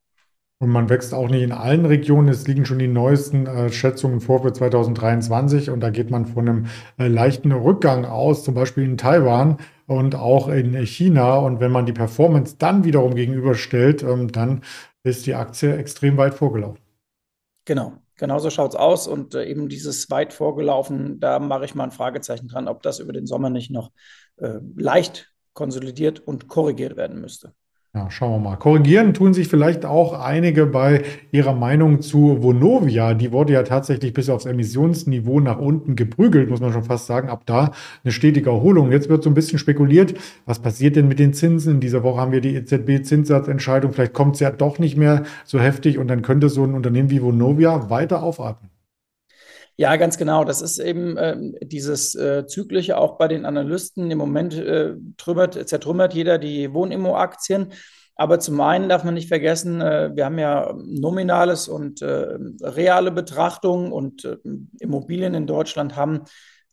Und 0.58 0.70
man 0.70 0.88
wächst 0.88 1.12
auch 1.12 1.28
nicht 1.28 1.42
in 1.42 1.52
allen 1.52 1.84
Regionen. 1.84 2.28
Es 2.28 2.46
liegen 2.46 2.64
schon 2.64 2.78
die 2.78 2.88
neuesten 2.88 3.46
äh, 3.46 3.70
Schätzungen 3.70 4.20
vor 4.20 4.42
für 4.42 4.52
2023 4.52 5.68
und 5.68 5.80
da 5.80 5.90
geht 5.90 6.10
man 6.10 6.24
von 6.24 6.48
einem 6.48 6.66
äh, 6.98 7.08
leichten 7.08 7.52
Rückgang 7.52 8.06
aus, 8.06 8.42
zum 8.42 8.54
Beispiel 8.54 8.84
in 8.84 8.96
Taiwan 8.96 9.58
und 9.86 10.14
auch 10.14 10.48
in 10.48 10.74
China. 10.86 11.36
Und 11.36 11.60
wenn 11.60 11.72
man 11.72 11.84
die 11.84 11.92
Performance 11.92 12.56
dann 12.58 12.84
wiederum 12.84 13.14
gegenüberstellt, 13.14 14.02
ähm, 14.02 14.32
dann 14.32 14.62
ist 15.02 15.26
die 15.26 15.34
Aktie 15.34 15.76
extrem 15.76 16.16
weit 16.16 16.34
vorgelaufen. 16.34 16.80
Genau, 17.66 17.92
genau 18.16 18.38
so 18.38 18.50
schaut 18.50 18.72
es 18.72 18.76
aus. 18.76 19.06
Und 19.06 19.34
äh, 19.34 19.44
eben 19.44 19.68
dieses 19.68 20.10
weit 20.10 20.32
vorgelaufen, 20.32 21.20
da 21.20 21.38
mache 21.38 21.64
ich 21.64 21.74
mal 21.74 21.84
ein 21.84 21.90
Fragezeichen 21.90 22.48
dran, 22.48 22.68
ob 22.68 22.82
das 22.82 22.98
über 22.98 23.12
den 23.12 23.26
Sommer 23.26 23.50
nicht 23.50 23.70
noch 23.70 23.90
äh, 24.36 24.58
leicht 24.76 25.32
konsolidiert 25.52 26.20
und 26.20 26.48
korrigiert 26.48 26.96
werden 26.96 27.20
müsste. 27.20 27.54
Ja, 27.96 28.10
schauen 28.10 28.42
wir 28.42 28.50
mal. 28.50 28.56
Korrigieren 28.56 29.14
tun 29.14 29.32
sich 29.32 29.48
vielleicht 29.48 29.86
auch 29.86 30.12
einige 30.12 30.66
bei 30.66 31.02
ihrer 31.32 31.54
Meinung 31.54 32.02
zu 32.02 32.42
Vonovia. 32.42 33.14
Die 33.14 33.32
wurde 33.32 33.54
ja 33.54 33.62
tatsächlich 33.62 34.12
bis 34.12 34.28
aufs 34.28 34.44
Emissionsniveau 34.44 35.40
nach 35.40 35.58
unten 35.58 35.96
geprügelt, 35.96 36.50
muss 36.50 36.60
man 36.60 36.74
schon 36.74 36.84
fast 36.84 37.06
sagen. 37.06 37.30
Ab 37.30 37.44
da 37.46 37.72
eine 38.04 38.12
stetige 38.12 38.50
Erholung. 38.50 38.92
Jetzt 38.92 39.08
wird 39.08 39.22
so 39.22 39.30
ein 39.30 39.34
bisschen 39.34 39.58
spekuliert, 39.58 40.12
was 40.44 40.58
passiert 40.58 40.96
denn 40.96 41.08
mit 41.08 41.18
den 41.18 41.32
Zinsen? 41.32 41.76
In 41.76 41.80
dieser 41.80 42.02
Woche 42.02 42.20
haben 42.20 42.32
wir 42.32 42.42
die 42.42 42.56
EZB-Zinssatzentscheidung. 42.56 43.94
Vielleicht 43.94 44.12
kommt 44.12 44.34
es 44.34 44.40
ja 44.40 44.50
doch 44.50 44.78
nicht 44.78 44.98
mehr 44.98 45.22
so 45.46 45.58
heftig 45.58 45.96
und 45.96 46.08
dann 46.08 46.20
könnte 46.20 46.50
so 46.50 46.64
ein 46.64 46.74
Unternehmen 46.74 47.08
wie 47.08 47.22
Vonovia 47.22 47.88
weiter 47.88 48.22
aufatmen. 48.22 48.75
Ja, 49.78 49.96
ganz 49.96 50.16
genau. 50.16 50.44
Das 50.44 50.62
ist 50.62 50.78
eben 50.78 51.16
äh, 51.18 51.36
dieses 51.62 52.14
äh, 52.14 52.46
Zyklische 52.46 52.96
auch 52.96 53.18
bei 53.18 53.28
den 53.28 53.44
Analysten. 53.44 54.10
Im 54.10 54.18
Moment 54.18 54.54
äh, 54.54 54.94
trümmert, 55.18 55.68
zertrümmert 55.68 56.14
jeder 56.14 56.38
die 56.38 56.72
Wohnimmo-Aktien. 56.72 57.72
Aber 58.14 58.40
zum 58.40 58.58
einen 58.62 58.88
darf 58.88 59.04
man 59.04 59.12
nicht 59.12 59.28
vergessen, 59.28 59.82
äh, 59.82 60.10
wir 60.14 60.24
haben 60.24 60.38
ja 60.38 60.74
nominales 60.86 61.68
und 61.68 62.00
äh, 62.00 62.38
reale 62.62 63.10
Betrachtung 63.12 63.92
und 63.92 64.24
äh, 64.24 64.38
Immobilien 64.80 65.34
in 65.34 65.46
Deutschland 65.46 65.96
haben 65.96 66.22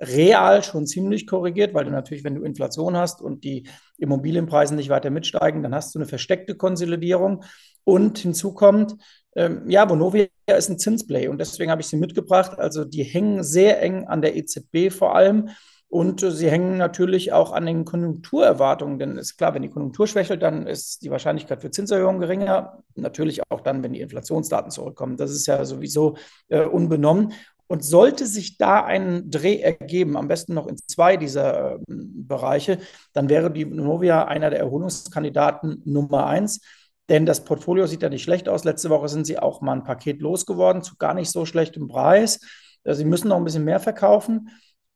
real 0.02 0.64
schon 0.64 0.88
ziemlich 0.88 1.28
korrigiert, 1.28 1.74
weil 1.74 1.86
du 1.86 1.92
natürlich, 1.92 2.24
wenn 2.24 2.36
du 2.36 2.44
Inflation 2.44 2.96
hast 2.96 3.22
und 3.22 3.44
die 3.44 3.68
Immobilienpreise 3.98 4.76
nicht 4.76 4.90
weiter 4.90 5.10
mitsteigen, 5.10 5.64
dann 5.64 5.76
hast 5.76 5.94
du 5.94 6.00
eine 6.00 6.06
versteckte 6.06 6.56
Konsolidierung. 6.56 7.44
Und 7.84 8.18
hinzu 8.20 8.54
kommt, 8.54 8.96
ähm, 9.36 9.70
ja, 9.70 9.90
Vonovia 9.90 10.28
ist 10.48 10.70
ein 10.70 10.80
Zinsplay 10.80 11.28
und 11.28 11.40
deswegen 11.40 11.72
habe 11.72 11.82
ich 11.82 11.88
sie 11.88 11.98
mitgebracht. 11.98 12.60
Also 12.60 12.86
die 12.86 13.04
hängen 13.04 13.44
sehr 13.44 13.82
eng 13.82 14.08
an 14.08 14.22
der 14.22 14.36
EZB 14.36 14.92
vor 14.92 15.16
allem. 15.16 15.50
Und 15.94 16.22
sie 16.22 16.50
hängen 16.50 16.78
natürlich 16.78 17.34
auch 17.34 17.52
an 17.52 17.68
den 17.68 17.86
Konjunkturerwartungen, 17.86 18.98
denn 18.98 19.16
ist 19.16 19.38
klar, 19.38 19.54
wenn 19.54 19.62
die 19.62 19.70
Konjunktur 19.70 20.08
schwächelt, 20.08 20.42
dann 20.42 20.66
ist 20.66 21.04
die 21.04 21.12
Wahrscheinlichkeit 21.12 21.62
für 21.62 21.70
Zinserhöhungen 21.70 22.20
geringer. 22.20 22.80
Natürlich 22.96 23.44
auch 23.52 23.62
dann, 23.62 23.84
wenn 23.84 23.94
die 23.94 24.02
Inflationsdaten 24.02 24.72
zurückkommen. 24.72 25.18
Das 25.18 25.30
ist 25.30 25.46
ja 25.46 25.64
sowieso 25.66 26.18
äh, 26.48 26.66
unbenommen. 26.66 27.34
Und 27.68 27.86
sollte 27.86 28.26
sich 28.26 28.58
da 28.58 28.84
ein 28.84 29.30
Dreh 29.30 29.60
ergeben, 29.60 30.18
am 30.18 30.28
besten 30.28 30.56
noch 30.56 30.66
in 30.66 30.78
zwei 30.78 31.16
dieser 31.16 31.76
äh, 31.76 31.80
Bereiche, 31.88 32.80
dann 33.14 33.30
wäre 33.30 33.52
die 33.52 33.66
Novia 33.66 34.26
einer 34.26 34.50
der 34.50 34.62
Erholungskandidaten 34.62 35.84
Nummer 35.86 36.26
eins. 36.26 36.62
Denn 37.10 37.26
das 37.26 37.44
Portfolio 37.44 37.86
sieht 37.86 38.02
ja 38.02 38.10
nicht 38.10 38.24
schlecht 38.24 38.48
aus. 38.48 38.64
Letzte 38.64 38.90
Woche 38.90 39.10
sind 39.10 39.26
sie 39.26 39.40
auch 39.40 39.62
mal 39.62 39.74
ein 39.74 39.84
Paket 39.84 40.22
losgeworden 40.22 40.84
zu 40.84 40.96
gar 40.98 41.14
nicht 41.14 41.32
so 41.32 41.46
schlechtem 41.46 41.88
Preis. 41.88 42.40
Also 42.84 43.00
sie 43.00 43.06
müssen 43.06 43.30
noch 43.30 43.38
ein 43.38 43.44
bisschen 43.44 43.66
mehr 43.66 43.80
verkaufen, 43.80 44.50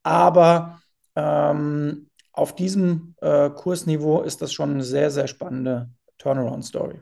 aber 0.04 0.80
ähm, 1.16 2.10
auf 2.32 2.56
diesem 2.56 3.16
äh, 3.22 3.50
Kursniveau 3.50 4.22
ist 4.22 4.42
das 4.42 4.54
schon 4.54 4.72
eine 4.72 4.84
sehr, 4.84 5.10
sehr 5.10 5.28
spannende 5.28 5.90
Turnaround-Story. 6.18 7.02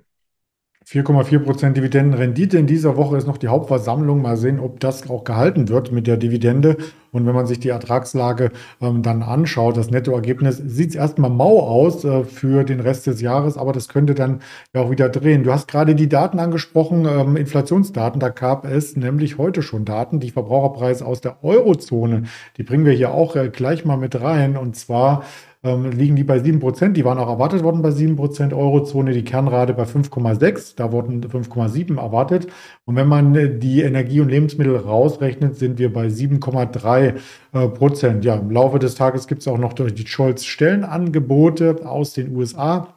4,4% 0.87 1.71
Dividendenrendite 1.71 2.59
in 2.59 2.67
dieser 2.67 2.95
Woche 2.95 3.17
ist 3.17 3.25
noch 3.25 3.39
die 3.39 3.47
Hauptversammlung. 3.47 4.21
Mal 4.21 4.37
sehen, 4.37 4.59
ob 4.59 4.79
das 4.79 5.09
auch 5.09 5.23
gehalten 5.23 5.67
wird 5.67 5.91
mit 5.91 6.05
der 6.05 6.15
Dividende. 6.15 6.77
Und 7.11 7.25
wenn 7.25 7.33
man 7.33 7.47
sich 7.47 7.59
die 7.59 7.69
Ertragslage 7.69 8.51
ähm, 8.81 9.01
dann 9.01 9.23
anschaut, 9.23 9.77
das 9.77 9.89
Nettoergebnis 9.89 10.57
sieht 10.57 10.89
es 10.89 10.95
erstmal 10.95 11.31
mau 11.31 11.59
aus 11.59 12.05
äh, 12.05 12.23
für 12.23 12.63
den 12.63 12.81
Rest 12.81 13.07
des 13.07 13.19
Jahres, 13.19 13.57
aber 13.57 13.73
das 13.73 13.87
könnte 13.87 14.13
dann 14.13 14.41
ja 14.75 14.81
auch 14.81 14.91
wieder 14.91 15.09
drehen. 15.09 15.43
Du 15.43 15.51
hast 15.51 15.67
gerade 15.67 15.95
die 15.95 16.09
Daten 16.09 16.37
angesprochen, 16.37 17.07
ähm, 17.07 17.35
Inflationsdaten. 17.35 18.19
Da 18.19 18.29
gab 18.29 18.65
es 18.65 18.95
nämlich 18.95 19.39
heute 19.39 19.63
schon 19.63 19.85
Daten, 19.85 20.19
die 20.19 20.29
Verbraucherpreise 20.29 21.03
aus 21.03 21.19
der 21.19 21.43
Eurozone. 21.43 22.23
Die 22.57 22.63
bringen 22.63 22.85
wir 22.85 22.93
hier 22.93 23.11
auch 23.11 23.35
äh, 23.35 23.49
gleich 23.49 23.85
mal 23.85 23.97
mit 23.97 24.21
rein. 24.21 24.55
Und 24.55 24.75
zwar 24.75 25.23
ähm, 25.65 25.89
liegen 25.89 26.15
die 26.15 26.23
bei 26.23 26.37
7%. 26.37 26.93
Die 26.93 27.03
waren 27.03 27.17
auch 27.17 27.27
erwartet 27.27 27.63
worden 27.63 27.81
bei 27.81 27.89
7%. 27.89 28.55
Eurozone, 28.55 29.13
die 29.13 29.23
Kernrate 29.23 29.73
bei 29.73 29.83
5,6. 29.83 30.75
Da 30.75 30.91
wurden 30.91 31.21
5,7 31.21 31.97
erwartet. 31.97 32.47
Und 32.85 32.95
wenn 32.95 33.07
man 33.07 33.33
äh, 33.33 33.57
die 33.57 33.81
Energie- 33.81 34.21
und 34.21 34.29
Lebensmittel 34.29 34.77
rausrechnet, 34.77 35.55
sind 35.55 35.79
wir 35.79 35.91
bei 35.91 36.05
7,3 36.05 37.15
äh, 37.53 37.67
Prozent. 37.69 38.23
Ja, 38.23 38.35
im 38.35 38.51
Laufe 38.51 38.77
des 38.77 38.93
Tages 38.93 39.27
gibt 39.27 39.41
es 39.41 39.47
auch 39.47 39.57
noch 39.57 39.73
durch 39.73 39.95
die 39.95 40.05
Scholz 40.05 40.45
Stellenangebote 40.45 41.79
aus 41.83 42.13
den 42.13 42.35
USA 42.35 42.93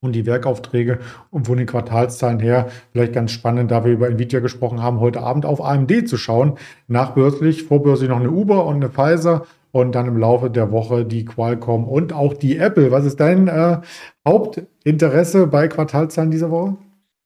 und 0.00 0.12
die 0.12 0.26
Werkaufträge 0.26 1.00
und 1.30 1.46
von 1.48 1.58
den 1.58 1.66
Quartalszahlen 1.66 2.38
her 2.38 2.68
vielleicht 2.92 3.14
ganz 3.14 3.32
spannend, 3.32 3.72
da 3.72 3.84
wir 3.84 3.92
über 3.92 4.08
Nvidia 4.08 4.38
gesprochen 4.38 4.82
haben, 4.82 5.00
heute 5.00 5.20
Abend 5.22 5.46
auf 5.46 5.64
AMD 5.64 6.08
zu 6.08 6.16
schauen. 6.16 6.58
Nachbörslich, 6.86 7.64
vorbörslich 7.64 8.08
noch 8.08 8.20
eine 8.20 8.30
Uber 8.30 8.66
und 8.66 8.76
eine 8.76 8.90
Pfizer 8.90 9.46
und 9.74 9.96
dann 9.96 10.06
im 10.06 10.16
Laufe 10.16 10.50
der 10.50 10.70
Woche 10.70 11.04
die 11.04 11.24
Qualcomm 11.24 11.88
und 11.88 12.12
auch 12.12 12.32
die 12.32 12.58
Apple. 12.58 12.92
Was 12.92 13.04
ist 13.04 13.18
dein 13.18 13.48
äh, 13.48 13.78
Hauptinteresse 14.26 15.48
bei 15.48 15.66
Quartalzahlen 15.66 16.30
dieser 16.30 16.52
Woche? 16.52 16.76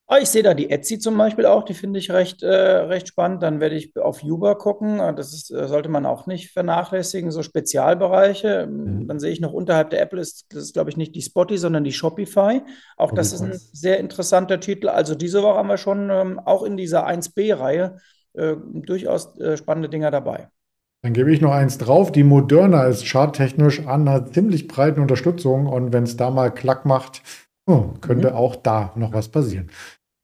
Oh, 0.06 0.16
ich 0.18 0.30
sehe 0.30 0.42
da 0.42 0.54
die 0.54 0.70
Etsy 0.70 0.98
zum 0.98 1.18
Beispiel 1.18 1.44
auch, 1.44 1.62
die 1.64 1.74
finde 1.74 1.98
ich 1.98 2.10
recht, 2.10 2.42
äh, 2.42 2.48
recht 2.48 3.08
spannend. 3.08 3.42
Dann 3.42 3.60
werde 3.60 3.74
ich 3.74 3.94
auf 3.98 4.22
Uber 4.22 4.56
gucken. 4.56 4.96
Das 5.14 5.34
ist, 5.34 5.50
äh, 5.50 5.68
sollte 5.68 5.90
man 5.90 6.06
auch 6.06 6.26
nicht 6.26 6.50
vernachlässigen, 6.50 7.30
so 7.30 7.42
Spezialbereiche. 7.42 8.66
Mhm. 8.66 9.06
Dann 9.06 9.20
sehe 9.20 9.30
ich 9.30 9.42
noch 9.42 9.52
unterhalb 9.52 9.90
der 9.90 10.00
Apple 10.00 10.18
ist, 10.18 10.46
das 10.48 10.62
ist, 10.62 10.72
glaube 10.72 10.88
ich, 10.88 10.96
nicht 10.96 11.14
die 11.14 11.20
Spotty, 11.20 11.58
sondern 11.58 11.84
die 11.84 11.92
Shopify. 11.92 12.62
Auch 12.96 13.12
das 13.12 13.34
ist 13.34 13.42
ein 13.42 13.52
sehr 13.52 14.00
interessanter 14.00 14.58
Titel. 14.58 14.88
Also 14.88 15.14
diese 15.14 15.42
Woche 15.42 15.58
haben 15.58 15.68
wir 15.68 15.76
schon 15.76 16.08
ähm, 16.08 16.40
auch 16.42 16.62
in 16.62 16.78
dieser 16.78 17.06
1B-Reihe 17.06 17.98
äh, 18.32 18.54
durchaus 18.72 19.38
äh, 19.38 19.58
spannende 19.58 19.90
Dinger 19.90 20.10
dabei. 20.10 20.48
Dann 21.02 21.12
gebe 21.12 21.32
ich 21.32 21.40
noch 21.40 21.52
eins 21.52 21.78
drauf. 21.78 22.10
Die 22.10 22.24
Moderna 22.24 22.84
ist 22.84 23.06
charttechnisch 23.06 23.86
an 23.86 24.08
einer 24.08 24.26
ziemlich 24.26 24.66
breiten 24.66 25.00
Unterstützung 25.00 25.66
und 25.66 25.92
wenn 25.92 26.04
es 26.04 26.16
da 26.16 26.30
mal 26.30 26.50
Klack 26.50 26.84
macht, 26.84 27.22
oh, 27.66 27.90
könnte 28.00 28.30
mhm. 28.30 28.36
auch 28.36 28.56
da 28.56 28.92
noch 28.96 29.12
was 29.12 29.28
passieren. 29.28 29.70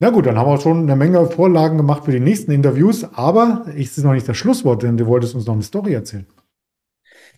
Na 0.01 0.11
gut, 0.11 0.27
dann 0.27 0.37
haben 0.37 0.51
wir 0.51 0.61
schon 0.61 0.83
eine 0.83 0.97
Menge 0.97 1.25
Vorlagen 1.27 1.77
gemacht 1.77 2.05
für 2.05 2.11
die 2.11 2.21
nächsten 2.21 2.51
Interviews, 2.51 3.07
aber 3.15 3.65
es 3.69 3.97
ist 3.97 4.05
noch 4.05 4.13
nicht 4.13 4.29
das 4.29 4.37
Schlusswort, 4.37 4.83
denn 4.83 4.97
du 4.97 5.07
wolltest 5.07 5.35
uns 5.35 5.47
noch 5.47 5.55
eine 5.55 5.63
Story 5.63 5.95
erzählen. 5.95 6.27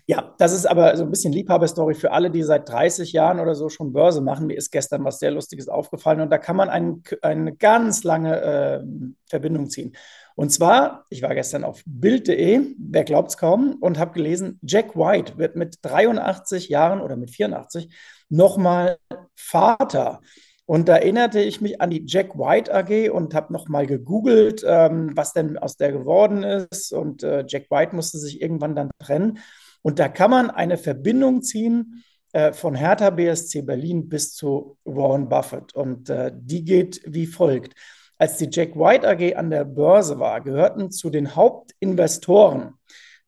Ja, 0.08 0.34
das 0.38 0.52
ist 0.52 0.66
aber 0.66 0.96
so 0.96 1.02
ein 1.02 1.10
bisschen 1.10 1.32
Liebhaberstory 1.32 1.94
für 1.94 2.12
alle, 2.12 2.30
die 2.30 2.44
seit 2.44 2.68
30 2.68 3.12
Jahren 3.12 3.40
oder 3.40 3.56
so 3.56 3.68
schon 3.68 3.92
Börse 3.92 4.20
machen. 4.20 4.46
Mir 4.46 4.56
ist 4.56 4.70
gestern 4.70 5.04
was 5.04 5.18
sehr 5.18 5.32
Lustiges 5.32 5.68
aufgefallen 5.68 6.20
und 6.20 6.30
da 6.30 6.38
kann 6.38 6.54
man 6.54 6.68
ein, 6.68 7.02
eine 7.22 7.56
ganz 7.56 8.04
lange 8.04 8.40
äh, 8.40 8.80
Verbindung 9.28 9.68
ziehen. 9.68 9.96
Und 10.36 10.50
zwar, 10.50 11.06
ich 11.10 11.22
war 11.22 11.34
gestern 11.34 11.64
auf 11.64 11.82
Bild.de, 11.86 12.76
wer 12.78 13.04
glaubt 13.04 13.30
es 13.30 13.36
kaum, 13.36 13.78
und 13.80 13.98
habe 13.98 14.12
gelesen, 14.12 14.60
Jack 14.62 14.94
White 14.94 15.38
wird 15.38 15.56
mit 15.56 15.78
83 15.82 16.68
Jahren 16.68 17.00
oder 17.00 17.16
mit 17.16 17.30
84 17.30 17.88
nochmal 18.28 18.98
Vater. 19.34 20.20
Und 20.66 20.88
da 20.88 20.96
erinnerte 20.96 21.40
ich 21.40 21.60
mich 21.60 21.80
an 21.80 21.90
die 21.90 22.04
Jack 22.06 22.38
White 22.38 22.72
AG 22.72 23.10
und 23.10 23.34
habe 23.34 23.52
nochmal 23.52 23.86
gegoogelt, 23.86 24.64
ähm, 24.66 25.12
was 25.14 25.32
denn 25.32 25.58
aus 25.58 25.76
der 25.76 25.90
geworden 25.90 26.42
ist. 26.42 26.92
Und 26.92 27.22
äh, 27.25 27.44
Jack 27.48 27.70
White 27.70 27.96
musste 27.96 28.18
sich 28.18 28.40
irgendwann 28.40 28.76
dann 28.76 28.90
trennen. 28.98 29.38
Und 29.87 30.00
da 30.00 30.09
kann 30.09 30.33
man 30.33 30.50
eine 30.50 30.78
Verbindung 30.78 31.43
ziehen 31.43 32.02
äh, 32.33 32.52
von 32.52 32.75
Hertha 32.75 33.11
BSC 33.11 33.62
Berlin 33.62 34.09
bis 34.09 34.35
zu 34.35 34.78
Warren 34.83 35.28
Buffett. 35.28 35.76
Und 35.76 36.11
äh, 36.11 36.33
die 36.35 36.64
geht 36.64 37.00
wie 37.07 37.26
folgt. 37.26 37.73
Als 38.19 38.37
die 38.37 38.49
Jack 38.50 38.75
White 38.75 39.09
AG 39.09 39.37
an 39.37 39.49
der 39.49 39.64
Börse 39.64 40.19
war, 40.19 40.40
gehörten 40.40 40.90
zu 40.90 41.09
den 41.09 41.37
Hauptinvestoren 41.37 42.73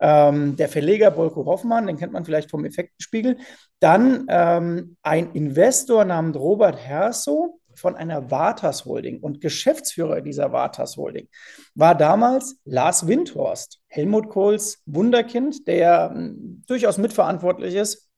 ähm, 0.01 0.57
der 0.57 0.69
Verleger 0.69 1.13
Bolko 1.13 1.47
Hoffmann, 1.47 1.87
den 1.87 1.97
kennt 1.97 2.13
man 2.13 2.25
vielleicht 2.25 2.51
vom 2.51 2.65
Effektenspiegel, 2.65 3.37
dann 3.79 4.27
ähm, 4.29 4.97
ein 5.03 5.31
Investor 5.35 6.05
namens 6.05 6.37
Robert 6.37 6.77
Herso 6.77 7.61
von 7.79 7.97
einer 7.97 8.31
Vartas 8.31 8.85
Holding 8.85 9.21
und 9.21 9.41
Geschäftsführer 9.41 10.21
dieser 10.21 10.53
Vartas 10.53 10.97
Holding 10.97 11.29
war 11.75 11.95
damals 11.95 12.61
Lars 12.65 13.07
Windhorst, 13.07 13.81
Helmut 13.87 14.29
Kohls 14.29 14.83
Wunderkind, 14.87 15.67
der 15.67 16.15
äh, 16.15 16.31
durchaus 16.67 16.99
mitverantwortlich 16.99 17.75
ist, 17.75 18.09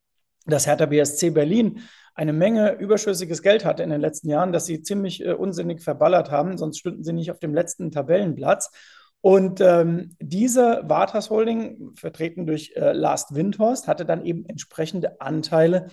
dass 0.47 0.67
Hertha 0.67 0.87
BSC 0.87 1.31
Berlin 1.31 1.81
eine 2.14 2.33
Menge 2.33 2.73
überschüssiges 2.73 3.43
Geld 3.43 3.64
hatte 3.64 3.83
in 3.83 3.90
den 3.90 4.00
letzten 4.00 4.29
Jahren, 4.29 4.52
das 4.52 4.67
sie 4.67 4.83
ziemlich 4.83 5.25
äh, 5.25 5.33
unsinnig 5.33 5.83
verballert 5.83 6.31
haben, 6.31 6.59
sonst 6.59 6.79
stünden 6.79 7.05
sie 7.05 7.12
nicht 7.12 7.31
auf 7.31 7.38
dem 7.38 7.55
letzten 7.55 7.90
Tabellenplatz. 7.90 8.71
Und 9.23 9.61
ähm, 9.61 10.17
diese 10.19 10.83
Vartas 10.85 11.31
Holding, 11.31 11.93
vertreten 11.95 12.47
durch 12.47 12.73
äh, 12.75 12.93
Last 12.93 13.35
Windhorst, 13.35 13.87
hatte 13.87 14.07
dann 14.07 14.25
eben 14.25 14.47
entsprechende 14.47 15.21
Anteile 15.21 15.88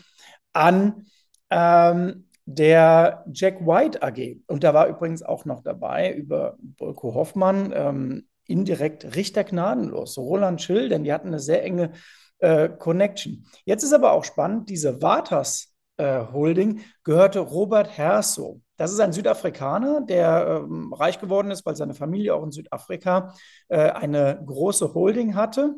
an 0.53 1.07
ähm, 1.50 2.26
der 2.48 3.25
Jack 3.34 3.60
White 3.68 4.01
AG. 4.01 4.38
Und 4.48 4.63
da 4.63 4.74
war 4.74 4.88
übrigens 4.88 5.22
auch 5.22 5.44
noch 5.44 5.62
dabei 5.62 6.13
über 6.13 6.56
Bolko 6.60 7.13
Hoffmann, 7.13 7.74
ähm, 7.75 8.27
indirekt 8.46 9.18
Richter 9.18 9.44
gnadenlos, 9.44 10.18
Roland 10.18 10.62
Schill, 10.62 10.88
denn 10.88 11.04
die 11.04 11.12
hatten 11.12 11.27
eine 11.27 11.42
sehr 11.42 11.63
enge 11.66 11.92
äh, 12.39 12.70
Connection. 12.70 13.46
Jetzt 13.66 13.84
ist 13.84 13.92
aber 13.92 14.13
auch 14.13 14.24
spannend, 14.24 14.70
diese 14.70 15.01
Vatas 15.01 15.74
äh, 15.98 16.24
Holding 16.32 16.80
gehörte 17.04 17.39
Robert 17.39 17.98
Herso. 17.98 18.62
Das 18.77 18.94
ist 18.94 19.01
ein 19.01 19.12
Südafrikaner, 19.12 20.01
der 20.01 20.62
ähm, 20.63 20.94
reich 20.94 21.20
geworden 21.20 21.51
ist, 21.51 21.66
weil 21.66 21.75
seine 21.75 21.96
Familie 21.96 22.34
auch 22.34 22.44
in 22.44 22.51
Südafrika 22.51 23.34
äh, 23.68 23.89
eine 23.89 24.42
große 24.46 24.94
Holding 24.94 25.36
hatte. 25.36 25.75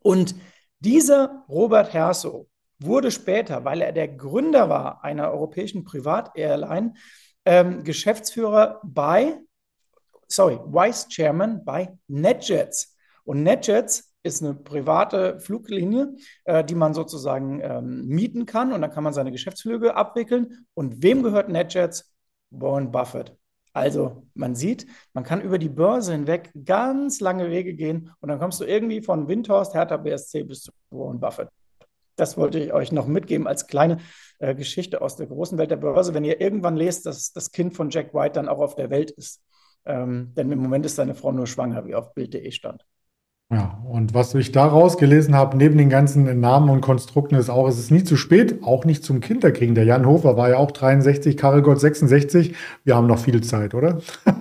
Und 0.00 0.34
dieser 0.80 1.44
Robert 1.48 1.94
Herso 1.94 2.46
wurde 2.78 3.10
später, 3.10 3.64
weil 3.64 3.80
er 3.80 3.92
der 3.92 4.08
Gründer 4.08 4.68
war 4.68 5.04
einer 5.04 5.30
europäischen 5.30 5.84
Privat-Airline, 5.84 6.94
ähm, 7.44 7.84
Geschäftsführer 7.84 8.80
bei, 8.84 9.38
sorry, 10.28 10.58
Vice 10.66 11.08
Chairman 11.08 11.64
bei 11.64 11.96
NetJets. 12.08 12.96
Und 13.24 13.42
NetJets 13.42 14.14
ist 14.22 14.42
eine 14.42 14.54
private 14.54 15.38
Fluglinie, 15.38 16.16
äh, 16.44 16.64
die 16.64 16.74
man 16.74 16.94
sozusagen 16.94 17.60
ähm, 17.62 18.06
mieten 18.06 18.46
kann 18.46 18.72
und 18.72 18.80
dann 18.80 18.90
kann 18.90 19.04
man 19.04 19.12
seine 19.12 19.32
Geschäftsflüge 19.32 19.94
abwickeln. 19.94 20.66
Und 20.74 21.02
wem 21.02 21.22
gehört 21.22 21.48
NetJets? 21.48 22.12
Warren 22.50 22.90
Buffett. 22.90 23.36
Also 23.72 24.28
man 24.34 24.54
sieht, 24.54 24.86
man 25.12 25.24
kann 25.24 25.40
über 25.40 25.58
die 25.58 25.68
Börse 25.68 26.12
hinweg 26.12 26.52
ganz 26.64 27.20
lange 27.20 27.50
Wege 27.50 27.74
gehen 27.74 28.12
und 28.20 28.28
dann 28.28 28.38
kommst 28.38 28.60
du 28.60 28.64
irgendwie 28.64 29.02
von 29.02 29.26
Windhorst, 29.26 29.74
Hertha 29.74 29.96
BSC 29.96 30.44
bis 30.44 30.62
zu 30.62 30.72
Warren 30.90 31.18
Buffett. 31.18 31.48
Das 32.16 32.36
wollte 32.36 32.58
ich 32.58 32.72
euch 32.72 32.92
noch 32.92 33.06
mitgeben 33.06 33.46
als 33.46 33.66
kleine 33.66 33.98
äh, 34.38 34.54
Geschichte 34.54 35.00
aus 35.00 35.16
der 35.16 35.26
großen 35.26 35.58
Welt 35.58 35.70
der 35.70 35.76
Börse. 35.76 36.14
Wenn 36.14 36.24
ihr 36.24 36.40
irgendwann 36.40 36.76
lest, 36.76 37.06
dass 37.06 37.32
das 37.32 37.50
Kind 37.50 37.74
von 37.74 37.90
Jack 37.90 38.14
White 38.14 38.34
dann 38.34 38.48
auch 38.48 38.60
auf 38.60 38.74
der 38.74 38.90
Welt 38.90 39.10
ist. 39.10 39.42
Ähm, 39.86 40.32
denn 40.34 40.50
im 40.50 40.60
Moment 40.60 40.86
ist 40.86 40.96
seine 40.96 41.14
Frau 41.14 41.32
nur 41.32 41.46
schwanger, 41.46 41.84
wie 41.86 41.94
auf 41.94 42.14
Bild.de 42.14 42.50
stand. 42.50 42.84
Ja, 43.52 43.78
und 43.86 44.14
was 44.14 44.34
ich 44.34 44.52
daraus 44.52 44.96
gelesen 44.96 45.34
habe, 45.34 45.56
neben 45.56 45.76
den 45.76 45.90
ganzen 45.90 46.40
Namen 46.40 46.70
und 46.70 46.80
Konstrukten, 46.80 47.36
ist 47.36 47.50
auch, 47.50 47.68
es 47.68 47.78
ist 47.78 47.90
nie 47.90 48.02
zu 48.02 48.16
spät, 48.16 48.62
auch 48.62 48.84
nicht 48.84 49.04
zum 49.04 49.20
Kinderkriegen. 49.20 49.74
Der 49.74 49.84
Jan 49.84 50.06
Hofer 50.06 50.36
war 50.36 50.48
ja 50.48 50.56
auch 50.56 50.70
63, 50.70 51.36
Karel 51.36 51.62
Gott 51.62 51.78
66. 51.78 52.56
Wir 52.84 52.96
haben 52.96 53.06
noch 53.06 53.18
viel 53.18 53.42
Zeit, 53.42 53.74
oder? 53.74 54.00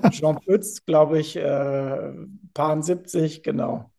Jean 0.09 0.39
Pütz, 0.39 0.85
glaube 0.85 1.19
ich, 1.19 1.35
äh, 1.35 2.11
paar 2.53 2.81
70, 2.81 3.43
genau. 3.43 3.91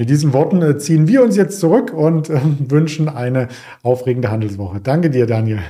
Mit 0.00 0.08
diesen 0.08 0.32
Worten 0.32 0.62
äh, 0.62 0.78
ziehen 0.78 1.08
wir 1.08 1.22
uns 1.22 1.36
jetzt 1.36 1.60
zurück 1.60 1.92
und 1.92 2.30
äh, 2.30 2.40
wünschen 2.70 3.10
eine 3.10 3.48
aufregende 3.82 4.30
Handelswoche. 4.30 4.80
Danke 4.80 5.10
dir, 5.10 5.26
Daniel. 5.26 5.60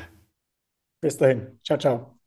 Bis 1.00 1.16
dahin. 1.16 1.58
Ciao, 1.64 1.76
ciao. 1.76 2.19